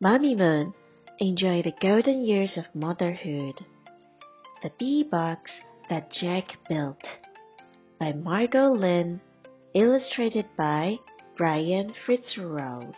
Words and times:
Mommy 0.00 0.36
Moon, 0.36 0.74
enjoy 1.18 1.60
the 1.60 1.74
golden 1.80 2.22
years 2.22 2.56
of 2.56 2.72
motherhood. 2.72 3.66
The 4.62 4.70
Bee 4.78 5.02
Box 5.02 5.50
That 5.90 6.12
Jack 6.12 6.56
Built 6.68 7.02
by 7.98 8.12
Margo 8.12 8.70
Linn, 8.70 9.20
illustrated 9.74 10.46
by 10.56 10.98
Brian 11.36 11.92
Fitzgerald. 12.06 12.94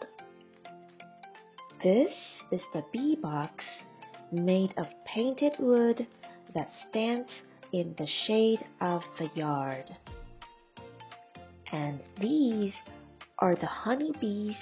This 1.82 2.12
is 2.52 2.60
the 2.74 2.84
bee 2.92 3.16
box 3.16 3.64
made 4.30 4.74
of 4.76 4.86
painted 5.06 5.52
wood 5.58 6.06
that 6.54 6.68
stands 6.90 7.30
in 7.72 7.94
the 7.96 8.08
shade 8.26 8.60
of 8.82 9.00
the 9.18 9.30
yard. 9.34 9.90
And 11.72 12.00
these 12.20 12.74
are 13.38 13.56
the 13.56 13.64
honey 13.64 14.12
bees 14.20 14.56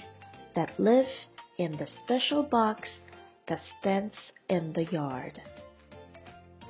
that 0.54 0.78
live 0.78 1.06
in 1.58 1.72
the 1.72 1.88
special 2.04 2.42
box 2.42 2.88
that 3.48 3.60
stands 3.80 4.14
in 4.48 4.72
the 4.74 4.84
yard. 4.84 5.40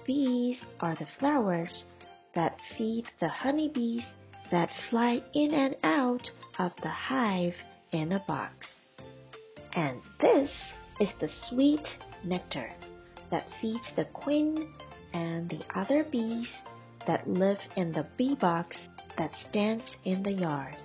These 0.06 0.58
are 0.80 0.94
the 0.94 1.06
flowers 1.18 1.84
that 2.34 2.56
feed 2.76 3.04
the 3.20 3.28
honeybees 3.28 4.04
that 4.50 4.70
fly 4.88 5.22
in 5.34 5.52
and 5.52 5.76
out 5.82 6.30
of 6.58 6.72
the 6.82 6.88
hive 6.88 7.54
in 7.92 8.12
a 8.12 8.24
box. 8.26 8.66
And 9.74 10.00
this 10.20 10.50
is 11.00 11.08
the 11.20 11.28
sweet 11.48 11.86
nectar 12.24 12.70
that 13.30 13.46
feeds 13.60 13.84
the 13.96 14.06
queen 14.06 14.72
and 15.12 15.50
the 15.50 15.78
other 15.78 16.04
bees 16.04 16.48
that 17.06 17.28
live 17.28 17.58
in 17.76 17.92
the 17.92 18.06
bee 18.16 18.34
box 18.34 18.76
that 19.18 19.30
stands 19.50 19.84
in 20.04 20.22
the 20.22 20.32
yard. 20.32 20.76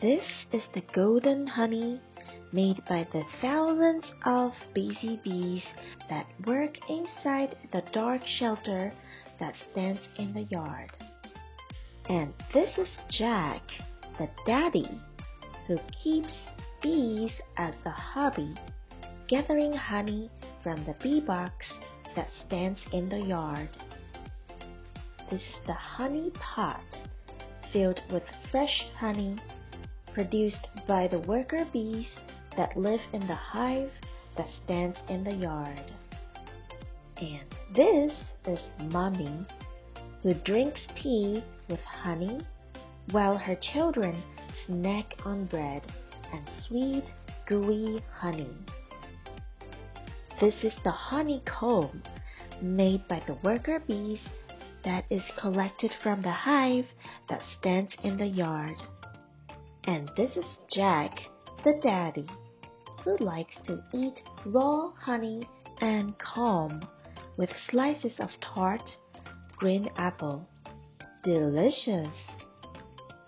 This 0.00 0.24
is 0.52 0.62
the 0.74 0.82
golden 0.94 1.46
honey 1.46 2.00
made 2.52 2.82
by 2.88 3.06
the 3.12 3.22
thousands 3.40 4.04
of 4.24 4.52
busy 4.74 5.20
bees 5.22 5.62
that 6.08 6.26
work 6.46 6.76
inside 6.88 7.56
the 7.72 7.82
dark 7.92 8.22
shelter 8.38 8.92
that 9.38 9.54
stands 9.70 10.00
in 10.18 10.32
the 10.32 10.44
yard. 10.44 10.90
And 12.08 12.32
this 12.54 12.76
is 12.78 12.88
Jack, 13.10 13.62
the 14.18 14.28
daddy, 14.46 15.00
who 15.66 15.78
keeps 16.02 16.32
bees 16.82 17.32
as 17.58 17.74
a 17.84 17.90
hobby, 17.90 18.54
gathering 19.28 19.74
honey 19.74 20.30
from 20.62 20.84
the 20.84 20.94
bee 21.02 21.20
box 21.20 21.52
that 22.16 22.28
stands 22.46 22.80
in 22.92 23.08
the 23.08 23.20
yard. 23.20 23.68
This 25.30 25.40
is 25.40 25.66
the 25.66 25.74
honey 25.74 26.32
pot 26.40 26.82
filled 27.72 28.00
with 28.10 28.22
fresh 28.50 28.86
honey 28.96 29.36
produced 30.14 30.68
by 30.86 31.06
the 31.06 31.18
worker 31.20 31.66
bees 31.72 32.06
that 32.58 32.76
live 32.76 33.00
in 33.12 33.24
the 33.28 33.34
hive 33.36 33.90
that 34.36 34.48
stands 34.64 34.98
in 35.08 35.22
the 35.22 35.32
yard. 35.32 35.92
And 37.16 37.46
this 37.74 38.12
is 38.48 38.58
Mommy, 38.90 39.46
who 40.22 40.34
drinks 40.34 40.80
tea 41.00 41.42
with 41.68 41.80
honey 41.80 42.40
while 43.12 43.36
her 43.36 43.56
children 43.72 44.20
snack 44.66 45.14
on 45.24 45.46
bread 45.46 45.82
and 46.32 46.42
sweet, 46.66 47.04
gooey 47.46 48.02
honey. 48.12 48.50
This 50.40 50.54
is 50.64 50.74
the 50.82 50.90
honeycomb 50.90 52.02
made 52.60 53.06
by 53.06 53.22
the 53.28 53.38
worker 53.44 53.80
bees 53.86 54.20
that 54.84 55.04
is 55.10 55.22
collected 55.40 55.92
from 56.02 56.22
the 56.22 56.32
hive 56.32 56.86
that 57.28 57.42
stands 57.58 57.92
in 58.02 58.16
the 58.16 58.26
yard. 58.26 58.76
And 59.84 60.10
this 60.16 60.36
is 60.36 60.44
Jack, 60.74 61.20
the 61.64 61.78
daddy 61.82 62.26
who 63.08 63.24
likes 63.24 63.54
to 63.66 63.82
eat 63.94 64.20
raw 64.44 64.90
honey 64.90 65.48
and 65.80 66.14
comb 66.18 66.86
with 67.38 67.48
slices 67.70 68.12
of 68.18 68.28
tart 68.40 68.82
green 69.56 69.88
apple. 69.96 70.46
Delicious! 71.24 72.14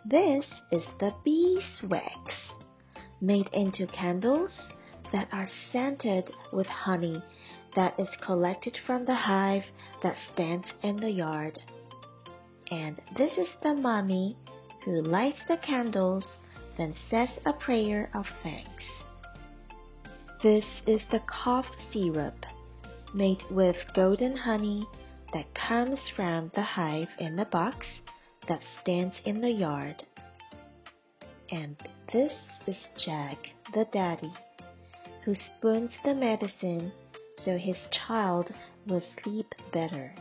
This 0.04 0.44
is 0.70 0.82
the 0.98 1.14
beeswax, 1.24 2.12
made 3.22 3.48
into 3.54 3.86
candles 3.86 4.54
that 5.12 5.28
are 5.32 5.48
scented 5.72 6.30
with 6.52 6.66
honey 6.66 7.22
that 7.74 7.98
is 7.98 8.08
collected 8.20 8.76
from 8.86 9.06
the 9.06 9.14
hive 9.14 9.64
that 10.02 10.16
stands 10.34 10.66
in 10.82 10.96
the 10.98 11.10
yard. 11.10 11.58
And 12.70 13.00
this 13.16 13.32
is 13.38 13.48
the 13.62 13.74
mummy 13.74 14.36
who 14.84 15.00
lights 15.00 15.40
the 15.48 15.56
candles, 15.56 16.24
then 16.76 16.94
says 17.08 17.30
a 17.46 17.54
prayer 17.54 18.10
of 18.14 18.26
thanks. 18.42 18.84
This 20.42 20.64
is 20.86 21.02
the 21.10 21.20
cough 21.26 21.66
syrup 21.92 22.46
made 23.12 23.42
with 23.50 23.76
golden 23.94 24.34
honey 24.34 24.86
that 25.34 25.54
comes 25.54 25.98
from 26.16 26.50
the 26.54 26.62
hive 26.62 27.10
in 27.18 27.36
the 27.36 27.44
box 27.44 27.86
that 28.48 28.62
stands 28.80 29.14
in 29.26 29.42
the 29.42 29.50
yard. 29.50 30.02
And 31.50 31.76
this 32.10 32.32
is 32.66 32.76
Jack, 33.04 33.36
the 33.74 33.86
daddy, 33.92 34.32
who 35.26 35.34
spoons 35.34 35.92
the 36.04 36.14
medicine 36.14 36.90
so 37.44 37.58
his 37.58 37.76
child 38.06 38.50
will 38.86 39.02
sleep 39.22 39.54
better. 39.74 40.14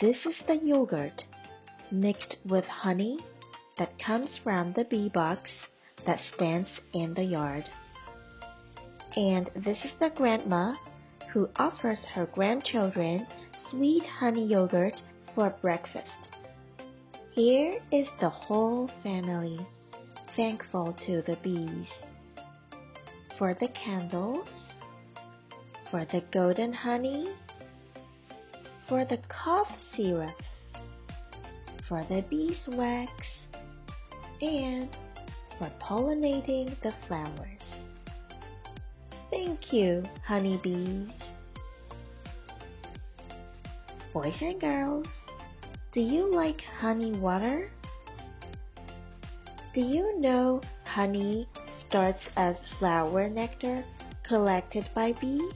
This 0.00 0.16
is 0.26 0.36
the 0.48 0.56
yogurt 0.56 1.22
mixed 1.92 2.38
with 2.44 2.64
honey 2.64 3.20
that 3.78 4.02
comes 4.04 4.30
from 4.42 4.72
the 4.72 4.84
bee 4.84 5.10
box 5.10 5.48
that 6.06 6.18
stands 6.34 6.68
in 6.92 7.14
the 7.14 7.22
yard. 7.22 7.70
And 9.16 9.50
this 9.56 9.78
is 9.84 9.92
the 10.00 10.10
grandma 10.14 10.74
who 11.32 11.48
offers 11.56 11.98
her 12.14 12.26
grandchildren 12.26 13.26
sweet 13.70 14.04
honey 14.04 14.46
yogurt 14.46 15.00
for 15.34 15.50
breakfast. 15.60 16.28
Here 17.32 17.78
is 17.90 18.06
the 18.20 18.28
whole 18.28 18.90
family 19.02 19.58
thankful 20.34 20.96
to 21.06 21.22
the 21.26 21.36
bees 21.42 21.88
for 23.38 23.54
the 23.60 23.68
candles, 23.68 24.48
for 25.90 26.06
the 26.12 26.22
golden 26.32 26.72
honey, 26.72 27.28
for 28.88 29.04
the 29.04 29.18
cough 29.28 29.68
syrup, 29.96 30.40
for 31.88 32.06
the 32.08 32.24
beeswax, 32.30 33.10
and 34.40 34.88
for 35.58 35.70
pollinating 35.80 36.80
the 36.82 36.92
flowers. 37.06 37.71
Thank 39.32 39.72
you, 39.72 40.04
honeybees. 40.26 41.08
Boys 44.12 44.34
and 44.42 44.60
girls, 44.60 45.06
do 45.94 46.02
you 46.02 46.26
like 46.36 46.60
honey 46.60 47.12
water? 47.12 47.70
Do 49.74 49.80
you 49.80 50.20
know 50.20 50.60
honey 50.84 51.48
starts 51.88 52.18
as 52.36 52.56
flower 52.78 53.30
nectar 53.30 53.82
collected 54.22 54.86
by 54.94 55.14
bees? 55.18 55.54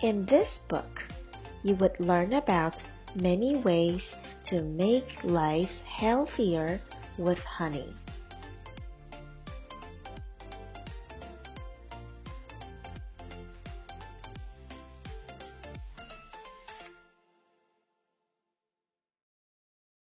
In 0.00 0.24
this 0.26 0.60
book, 0.68 1.02
you 1.64 1.74
would 1.74 1.98
learn 1.98 2.34
about 2.34 2.76
many 3.16 3.56
ways 3.56 4.02
to 4.44 4.62
make 4.62 5.08
life 5.24 5.72
healthier 5.98 6.80
with 7.18 7.38
honey. 7.38 7.92